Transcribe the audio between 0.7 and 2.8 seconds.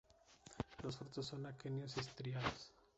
Los frutos son aquenios estriados.